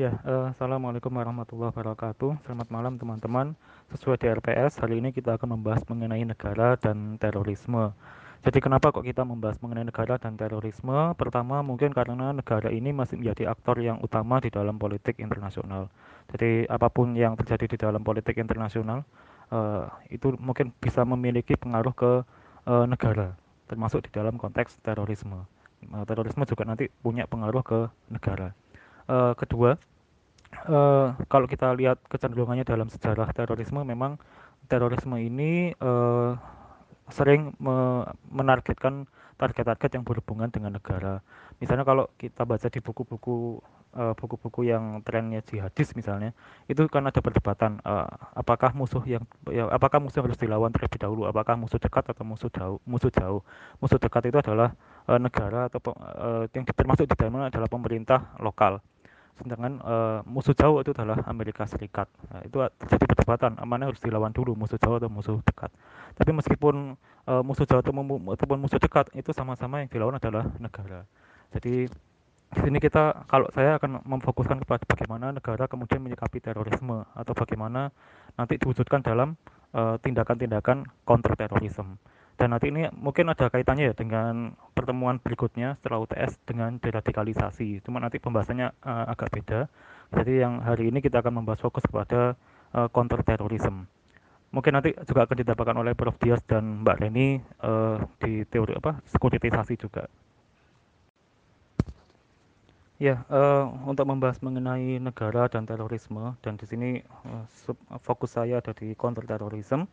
[0.00, 2.48] Ya, uh, Assalamualaikum warahmatullahi wabarakatuh.
[2.48, 3.52] Selamat malam teman-teman.
[3.92, 7.92] Sesuai di RPS, hari ini kita akan membahas mengenai negara dan terorisme.
[8.40, 11.12] Jadi kenapa kok kita membahas mengenai negara dan terorisme?
[11.20, 15.92] Pertama, mungkin karena negara ini masih menjadi aktor yang utama di dalam politik internasional.
[16.32, 19.04] Jadi apa pun yang terjadi di dalam politik internasional,
[19.52, 22.12] uh, itu mungkin bisa memiliki pengaruh ke
[22.64, 23.36] uh, negara,
[23.68, 25.44] termasuk di dalam konteks terorisme.
[25.92, 28.56] Uh, terorisme juga nanti punya pengaruh ke negara.
[29.10, 29.74] Uh, kedua,
[30.70, 34.22] uh, kalau kita lihat kecenderungannya dalam sejarah terorisme, memang
[34.70, 36.38] terorisme ini uh,
[37.10, 41.26] sering me menargetkan target-target yang berhubungan dengan negara.
[41.58, 43.58] Misalnya kalau kita baca di buku-buku
[43.90, 46.30] buku-buku yang trennya jihadis misalnya,
[46.70, 47.82] itu kan ada perdebatan
[48.38, 52.46] apakah musuh yang ya, apakah musuh harus dilawan terlebih dahulu, apakah musuh dekat atau musuh
[52.54, 52.78] jauh.
[52.86, 53.42] Musuh jauh.
[53.82, 54.78] Musuh dekat itu adalah
[55.18, 55.82] negara atau
[56.54, 58.78] yang termasuk di dalamnya adalah pemerintah lokal
[59.38, 62.10] sedangkan uh, musuh jauh itu adalah Amerika Serikat.
[62.32, 65.70] Nah, itu terjadi perdebatan mana harus dilawan dulu musuh jauh atau musuh dekat.
[66.18, 66.98] Tapi meskipun
[67.30, 71.06] uh, musuh jauh atau ataupun musuh dekat itu sama-sama yang dilawan adalah negara.
[71.54, 71.88] Jadi
[72.50, 77.94] di sini kita kalau saya akan memfokuskan kepada bagaimana negara kemudian menyikapi terorisme atau bagaimana
[78.34, 79.38] nanti diwujudkan dalam
[79.70, 81.94] eh, tindakan-tindakan uh, terorisme
[82.40, 87.84] dan nanti ini mungkin ada kaitannya ya dengan pertemuan berikutnya setelah UTS dengan deradikalisasi.
[87.84, 89.68] Cuma nanti pembahasannya uh, agak beda.
[90.16, 92.40] Jadi yang hari ini kita akan membahas fokus kepada
[92.72, 93.84] uh, counter terorisme
[94.50, 96.18] mungkin nanti juga akan didapatkan oleh Prof.
[96.18, 100.10] Dias dan Mbak Reni uh, di teori apa sekuritisasi juga.
[103.00, 107.48] Ya, uh, untuk membahas mengenai negara dan terorisme, dan di sini uh,
[108.04, 109.88] fokus saya ada di counter terorisme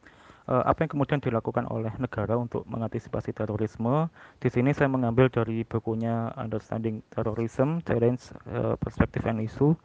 [0.47, 4.07] apa yang kemudian dilakukan oleh negara untuk mengantisipasi terorisme.
[4.39, 9.75] Di sini saya mengambil dari bukunya Understanding Terrorism, Challenge, uh, Perspective and Issue,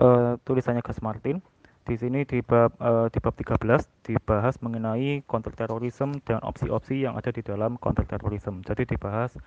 [0.00, 1.44] uh, tulisannya Gas Martin.
[1.86, 2.74] Di sini di bab
[3.14, 8.58] di bab 13 dibahas mengenai counter terorisme dan opsi-opsi yang ada di dalam counter terorisme.
[8.66, 9.38] Jadi dibahas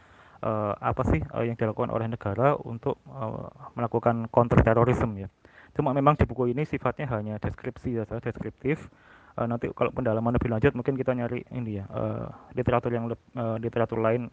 [0.44, 5.28] uh, apa sih uh, yang dilakukan oleh negara untuk uh, melakukan counter terorisme ya.
[5.76, 8.90] Cuma memang di buku ini sifatnya hanya deskripsi ya, deskriptif
[9.40, 13.56] uh, nanti kalau pendalaman lebih lanjut mungkin kita nyari ini ya uh, literatur yang uh,
[13.56, 14.28] literatur lain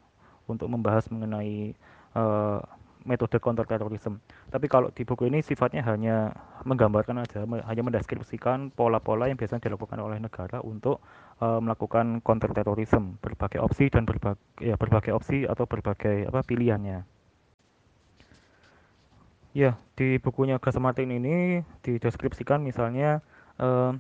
[0.51, 1.75] untuk membahas mengenai
[2.19, 2.59] uh,
[3.07, 4.19] metode counter terorisme.
[4.51, 6.35] Tapi kalau di buku ini sifatnya hanya
[6.67, 10.99] menggambarkan aja, hanya mendeskripsikan pola-pola yang biasanya dilakukan oleh negara untuk
[11.39, 17.07] uh, melakukan counter terorisme, berbagai opsi dan berbagai ya berbagai opsi atau berbagai apa pilihannya.
[19.57, 23.25] Ya, di bukunya Gas Martin ini dideskripsikan misalnya
[23.57, 23.97] uh,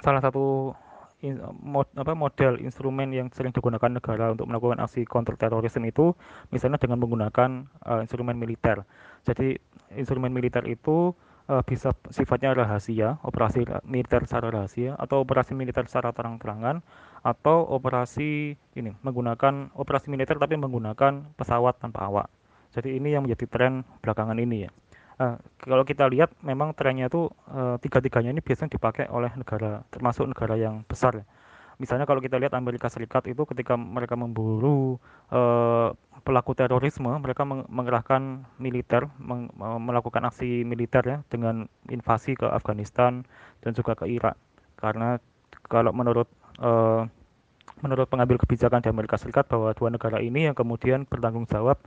[0.00, 0.74] salah satu
[1.20, 6.16] in, mod, apa, model instrumen yang sering digunakan negara untuk melakukan aksi counter terorisme itu
[6.52, 8.84] misalnya dengan menggunakan uh, instrumen militer.
[9.24, 9.60] Jadi
[9.94, 11.12] instrumen militer itu
[11.48, 16.80] uh, bisa sifatnya rahasia, operasi militer secara rahasia atau operasi militer secara terang-terangan
[17.20, 22.28] atau operasi ini menggunakan operasi militer tapi menggunakan pesawat tanpa awak.
[22.70, 24.70] Jadi ini yang menjadi tren belakangan ini ya.
[25.20, 30.24] Uh, kalau kita lihat memang trennya itu uh, tiga-tiganya ini biasanya dipakai oleh negara termasuk
[30.24, 31.28] negara yang besar.
[31.76, 34.96] Misalnya kalau kita lihat Amerika Serikat itu ketika mereka memburu
[35.28, 35.92] uh,
[36.24, 43.24] pelaku terorisme, mereka mengerahkan militer, meng melakukan aksi militer ya dengan invasi ke Afghanistan
[43.60, 44.40] dan juga ke Irak.
[44.80, 45.20] Karena
[45.68, 46.28] kalau menurut
[46.64, 47.04] uh,
[47.84, 51.80] menurut pengambil kebijakan di Amerika Serikat bahwa dua negara ini yang kemudian bertanggung jawab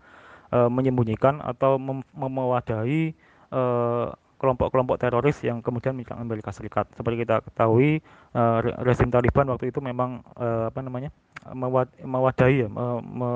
[0.52, 3.16] uh, menyembunyikan atau mem mewadahi
[3.54, 4.12] uh,
[4.42, 6.92] kelompok-kelompok teroris yang kemudian menyerang Amerika Serikat.
[7.00, 8.04] Seperti kita ketahui,
[8.36, 11.16] uh, rezim Taliban waktu itu memang uh, apa namanya
[11.56, 13.32] mewad mewadahi ya, me me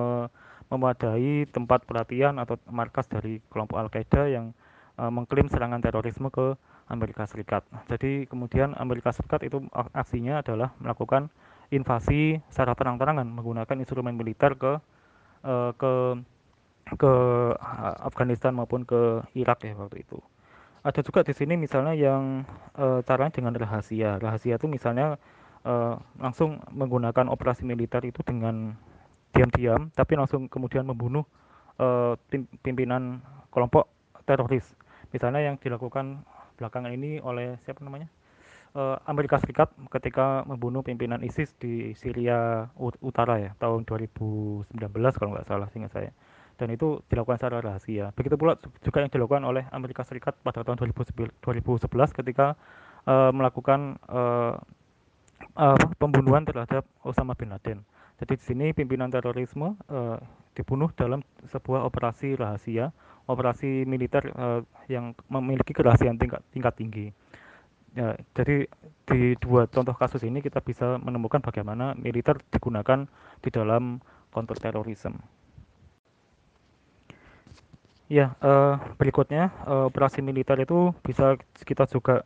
[0.67, 4.51] mewadahi tempat pelatihan atau markas dari kelompok Al Qaeda yang
[5.00, 6.59] uh, mengklaim serangan terorisme ke
[6.91, 7.63] Amerika Serikat.
[7.88, 9.63] Jadi kemudian Amerika Serikat itu
[9.96, 11.31] aksinya adalah melakukan
[11.72, 14.79] invasi secara terang-terangan menggunakan instrumen militer ke
[15.47, 15.91] uh, ke
[16.95, 17.13] ke
[18.07, 20.23] Afghanistan maupun ke Irak ya waktu itu.
[20.87, 22.47] Ada juga di sini misalnya yang
[22.78, 24.16] e, caranya dengan rahasia.
[24.23, 25.19] Rahasia itu misalnya
[25.67, 25.73] e,
[26.22, 28.72] langsung menggunakan operasi militer itu dengan
[29.35, 31.28] diam-diam, tapi langsung kemudian membunuh
[31.75, 32.16] e,
[32.63, 33.19] pimpinan
[33.51, 33.91] kelompok
[34.23, 34.63] teroris.
[35.11, 36.23] Misalnya yang dilakukan
[36.55, 38.07] belakangan ini oleh siapa namanya?
[39.09, 44.69] Amerika Serikat ketika membunuh pimpinan ISIS di Syria Utara ya tahun 2019
[45.17, 46.13] kalau nggak salah sehingga saya
[46.57, 48.09] dan itu dilakukan secara rahasia.
[48.17, 51.85] Begitu pula juga yang dilakukan oleh Amerika Serikat pada tahun 2011
[52.17, 52.57] ketika
[53.05, 54.57] uh, melakukan uh,
[55.53, 57.85] uh, pembunuhan terhadap Osama bin Laden.
[58.17, 60.17] Jadi di sini pimpinan terorisme uh,
[60.57, 62.89] dibunuh dalam sebuah operasi rahasia,
[63.29, 67.07] operasi militer uh, yang memiliki kerahasiaan tingkat tingkat tinggi.
[67.93, 68.69] Ya, jadi
[69.09, 73.09] di dua contoh kasus ini kita bisa menemukan bagaimana militer digunakan
[73.41, 74.01] di dalam
[74.33, 75.17] counter terorisme.
[78.07, 81.35] Ya, uh, berikutnya uh, operasi militer itu bisa
[81.67, 82.23] kita juga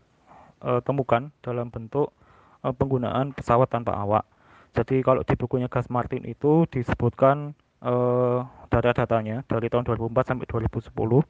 [0.61, 2.13] uh, temukan dalam bentuk
[2.61, 4.29] uh, penggunaan pesawat tanpa awak.
[4.77, 10.93] Jadi kalau di bukunya Gas Martin itu disebutkan uh, data-datanya dari tahun 2004 sampai 2010
[10.93, 11.23] uh,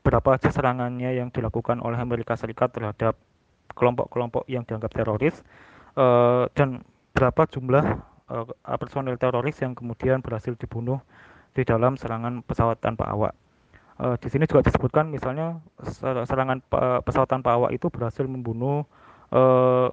[0.00, 3.18] berapa aja serangannya yang dilakukan oleh Amerika Serikat terhadap
[3.76, 5.36] kelompok-kelompok yang dianggap teroris
[5.98, 6.80] uh, dan
[7.12, 7.84] berapa jumlah
[8.32, 8.46] uh,
[8.80, 11.02] personel teroris yang kemudian berhasil dibunuh
[11.54, 13.34] di dalam serangan pesawat tanpa awak.
[14.00, 15.60] Uh, di sini juga disebutkan misalnya
[16.24, 16.64] serangan
[17.04, 18.88] pesawat tanpa awak itu berhasil membunuh
[19.34, 19.92] uh,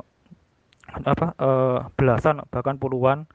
[0.88, 3.28] apa uh, belasan bahkan puluhan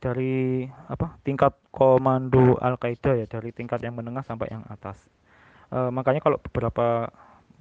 [0.00, 4.96] dari apa tingkat komando Al Qaeda ya dari tingkat yang menengah sampai yang atas.
[5.70, 7.10] Uh, makanya kalau beberapa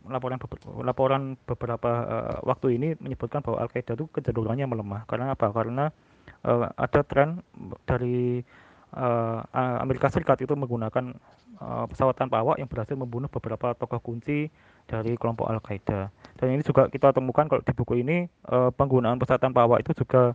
[0.07, 0.39] laporan
[0.81, 5.51] laporan beberapa uh, waktu ini menyebutkan bahwa Al Qaeda itu kecenderungannya melemah karena apa?
[5.51, 5.91] Karena
[6.47, 7.43] uh, ada tren
[7.83, 8.39] dari
[8.95, 9.43] uh,
[9.81, 11.13] Amerika Serikat itu menggunakan
[11.61, 14.49] uh, pesawat tanpa awak yang berhasil membunuh beberapa tokoh kunci
[14.89, 16.09] dari kelompok Al Qaeda.
[16.37, 20.05] Dan ini juga kita temukan kalau di buku ini uh, penggunaan pesawat tanpa awak itu
[20.05, 20.33] juga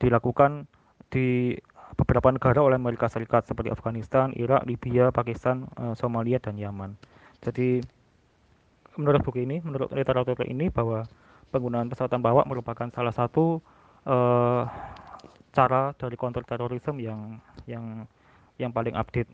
[0.00, 0.68] dilakukan
[1.08, 1.56] di
[1.94, 6.98] beberapa negara oleh Amerika Serikat seperti Afghanistan, Irak, Libya, Pakistan, Somalia dan Yaman.
[7.38, 7.78] Jadi
[8.98, 11.06] menurut buku ini, menurut literatur ini bahwa
[11.54, 13.62] penggunaan pesawat tanpa awak merupakan salah satu
[14.10, 14.66] uh,
[15.54, 17.38] cara dari counter terorisme yang
[17.70, 18.10] yang
[18.58, 19.30] yang paling update.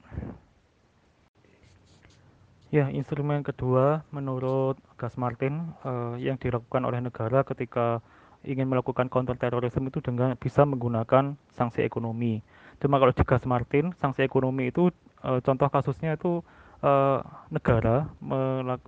[2.71, 7.99] Ya, instrumen kedua menurut Gas Martin uh, yang dilakukan oleh negara ketika
[8.47, 12.39] ingin melakukan counter terorisme itu dengan bisa menggunakan sanksi ekonomi.
[12.79, 14.95] Cuma kalau di Gas Martin, sanksi ekonomi itu
[15.27, 16.47] uh, contoh kasusnya itu
[16.87, 17.19] uh,
[17.51, 18.07] negara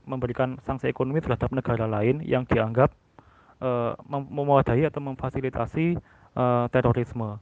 [0.06, 2.94] memberikan sanksi ekonomi terhadap negara lain yang dianggap
[3.58, 5.98] uh, memadai atau memfasilitasi
[6.36, 7.40] uh, terorisme.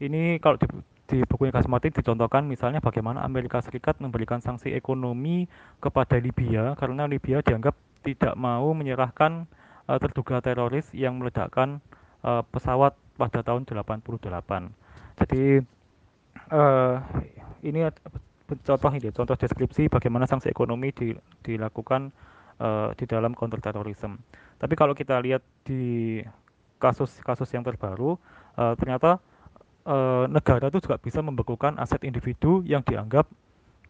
[0.00, 0.66] Ini kalau di,
[1.10, 5.44] di bukunya Kasmatin dicontohkan misalnya bagaimana Amerika Serikat memberikan sanksi ekonomi
[5.82, 9.44] kepada Libya karena Libya dianggap tidak mau menyerahkan
[9.88, 11.84] uh, terduga teroris yang meledakkan
[12.24, 14.16] uh, pesawat pada tahun 88.
[15.20, 15.60] Jadi
[16.48, 16.94] uh,
[17.60, 17.84] ini
[18.64, 21.12] contoh ini contoh deskripsi bagaimana sanksi ekonomi di,
[21.44, 22.08] dilakukan
[22.56, 24.16] uh, di dalam counter terorisme.
[24.56, 26.20] Tapi kalau kita lihat di
[26.80, 28.16] kasus-kasus yang terbaru
[28.56, 29.20] uh, ternyata
[29.84, 33.28] uh, negara itu juga bisa membekukan aset individu yang dianggap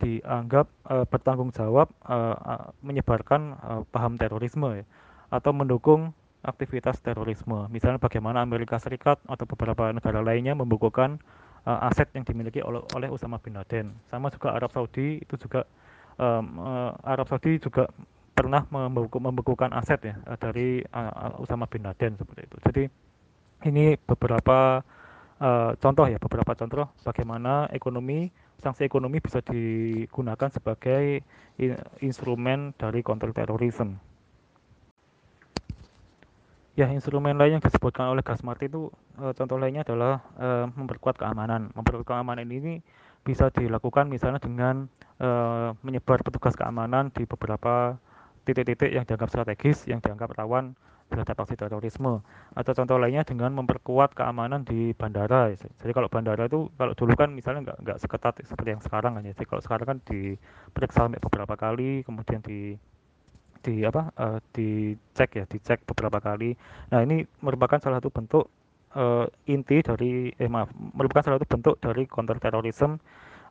[0.00, 4.84] dianggap uh, bertanggung jawab uh, menyebarkan uh, paham terorisme ya,
[5.28, 7.68] atau mendukung aktivitas terorisme.
[7.68, 11.20] Misalnya bagaimana Amerika Serikat atau beberapa negara lainnya membekukan
[11.68, 13.92] uh, aset yang dimiliki oleh, oleh Usama bin Laden.
[14.08, 15.68] Sama juga Arab Saudi itu juga
[16.16, 17.92] um, uh, Arab Saudi juga
[18.40, 22.56] pernah membeku, membekukan aset ya dari uh, Usama bin Laden seperti itu.
[22.64, 22.82] Jadi
[23.68, 24.80] ini beberapa
[25.44, 31.24] uh, contoh ya, beberapa contoh bagaimana ekonomi sanksi ekonomi bisa digunakan sebagai
[32.00, 33.96] instrumen dari kontrol terorisme.
[36.78, 38.88] Ya, instrumen lain yang disebutkan oleh Gasmarti itu
[39.20, 41.68] e, contoh lainnya adalah e, memperkuat keamanan.
[41.76, 42.80] Memperkuat keamanan ini
[43.20, 44.88] bisa dilakukan misalnya dengan
[45.20, 45.28] e,
[45.84, 48.00] menyebar petugas keamanan di beberapa
[48.50, 50.74] titik-titik yang dianggap strategis, yang dianggap rawan
[51.06, 52.22] terhadap aksi terorisme.
[52.58, 55.54] Atau contoh lainnya dengan memperkuat keamanan di bandara.
[55.54, 59.22] Jadi kalau bandara itu kalau dulu kan misalnya nggak nggak seketat seperti yang sekarang kan
[59.22, 59.34] ya.
[59.34, 62.74] Jadi kalau sekarang kan diperiksa beberapa kali, kemudian di
[63.60, 66.56] di apa uh, dicek ya dicek beberapa kali
[66.88, 68.44] nah ini merupakan salah satu bentuk
[68.96, 72.96] uh, inti dari eh maaf merupakan salah satu bentuk dari counter terorisme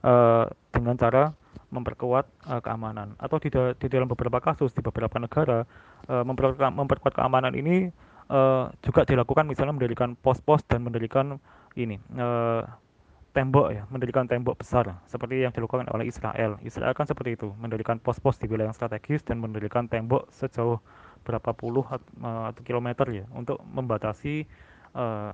[0.03, 1.29] uh, dengan cara
[1.69, 5.65] memperkuat uh, keamanan atau di, di dalam beberapa kasus di beberapa negara
[6.09, 7.93] uh, memperkuat, memperkuat keamanan ini
[8.33, 11.37] uh, juga dilakukan misalnya mendirikan pos-pos dan mendirikan
[11.77, 12.65] ini uh,
[13.29, 16.57] tembok ya, mendirikan tembok besar seperti yang dilakukan oleh Israel.
[16.65, 20.81] Israel kan seperti itu, mendirikan pos-pos di wilayah strategis dan mendirikan tembok sejauh
[21.21, 24.49] berapa puluh uh, atau kilometer ya untuk membatasi
[24.97, 25.31] uh,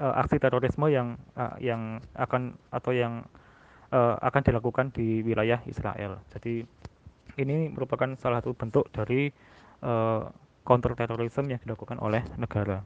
[0.00, 3.28] uh, aksi terorisme yang uh, yang akan atau yang
[3.92, 6.18] uh, akan dilakukan di wilayah Israel.
[6.32, 6.64] Jadi
[7.38, 9.28] ini merupakan salah satu bentuk dari
[9.84, 10.26] uh,
[11.52, 12.82] yang dilakukan oleh negara.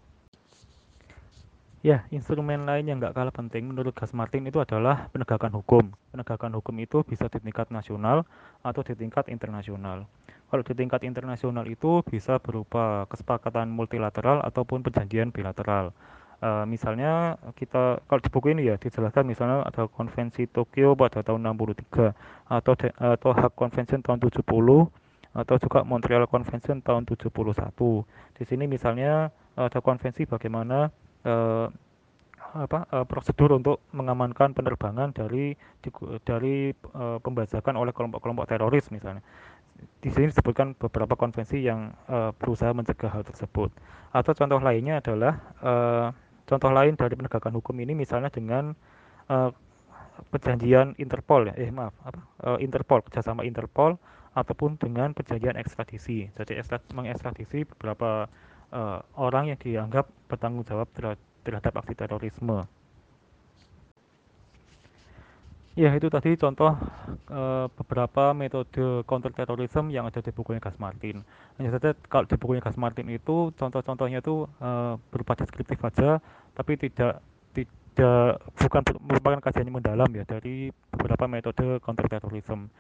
[1.87, 5.95] Ya, instrumen lain yang nggak kalah penting menurut Gas Martin itu adalah penegakan hukum.
[6.11, 8.27] Penegakan hukum itu bisa di tingkat nasional
[8.67, 10.03] atau di tingkat internasional.
[10.51, 15.95] Kalau di tingkat internasional itu bisa berupa kesepakatan multilateral ataupun perjanjian bilateral.
[16.37, 21.49] Uh, misalnya kita kalau di buku ini ya dijelaskan misalnya ada konvensi Tokyo pada tahun
[21.57, 22.13] 63
[22.53, 24.45] atau atau Hague Convention tahun 70
[25.37, 27.33] atau juga Montreal Convention tahun 71.
[28.37, 30.93] Di sini misalnya ada konvensi bagaimana
[31.25, 31.67] uh,
[32.57, 35.89] apa uh, prosedur untuk mengamankan penerbangan dari di,
[36.25, 39.21] dari uh, pembajakan oleh kelompok-kelompok teroris misalnya
[40.01, 43.69] di sini disebutkan beberapa konvensi yang uh, berusaha mencegah hal tersebut.
[44.09, 46.09] Atau contoh lainnya adalah uh,
[46.47, 48.73] contoh lain dari penegakan hukum ini misalnya dengan
[49.29, 49.51] uh,
[50.33, 54.01] perjanjian Interpol ya, eh maaf apa uh, Interpol kerjasama Interpol
[54.37, 56.29] ataupun dengan perjanjian ekstradisi.
[56.37, 56.61] Jadi
[56.93, 58.29] mengekstradisi beberapa
[58.73, 60.93] uh, orang yang dianggap bertanggung jawab
[61.45, 62.69] terhadap aksi terorisme.
[65.77, 66.73] Ya, itu tadi contoh
[67.29, 71.21] e, beberapa metode counter terorisme yang ada di bukunya Gas Martin.
[71.61, 76.25] Hanya saja kalau di bukunya Gas Martin itu contoh-contohnya itu e, berupa deskriptif saja,
[76.57, 77.21] tapi tidak
[77.53, 82.73] tidak bukan merupakan kajian yang mendalam ya dari beberapa metode counter terorisme.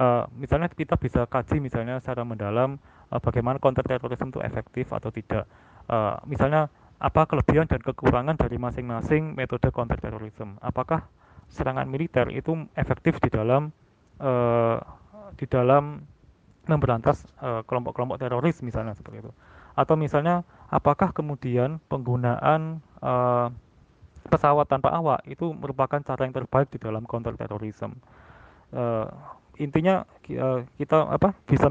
[0.00, 0.06] E,
[0.40, 2.80] misalnya kita bisa kaji misalnya secara mendalam
[3.12, 5.44] e, bagaimana counter terorisme itu efektif atau tidak.
[5.92, 10.56] E, misalnya apa kelebihan dan kekurangan dari masing-masing metode counter terorisme.
[10.64, 11.04] Apakah
[11.50, 13.74] serangan militer itu efektif di dalam
[14.22, 14.78] uh,
[15.34, 16.02] di dalam
[16.68, 19.32] memberantas eh, kelompok-kelompok uh, teroris misalnya seperti itu.
[19.74, 23.50] Atau misalnya apakah kemudian penggunaan uh,
[24.30, 27.98] pesawat tanpa awak itu merupakan cara yang terbaik di dalam counter terorisme?
[28.70, 29.10] Uh,
[29.60, 30.08] intinya
[30.40, 31.68] uh, kita apa bisa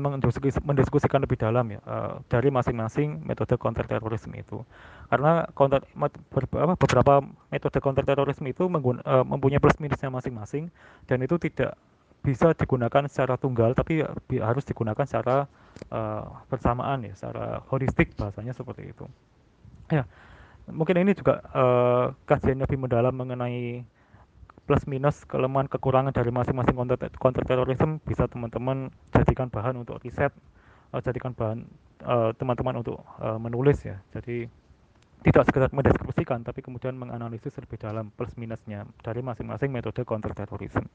[0.62, 4.62] mendiskusikan lebih dalam ya uh, dari masing-masing metode counter terorisme itu.
[5.10, 5.82] Karena counter
[6.78, 10.70] beberapa metode counter terorisme itu uh, mempunyai plus minusnya masing-masing
[11.10, 11.74] dan itu tidak
[12.22, 14.04] bisa digunakan secara tunggal tapi
[14.44, 15.48] harus digunakan secara
[16.52, 19.08] bersamaan ya secara holistik bahasanya seperti itu.
[19.88, 20.04] Ya
[20.72, 23.84] mungkin ini juga uh, kajian lebih mendalam mengenai
[24.70, 26.78] plus minus kelemahan kekurangan dari masing-masing
[27.18, 30.30] counter terorisme bisa teman-teman jadikan bahan untuk riset
[30.94, 31.66] uh, jadikan bahan
[32.06, 33.98] eh, teman-teman uh, untuk uh, menulis ya.
[34.14, 34.46] Jadi
[35.26, 40.86] tidak sekedar mendeskripsikan tapi kemudian menganalisis lebih dalam plus minusnya dari masing-masing metode counter terorisme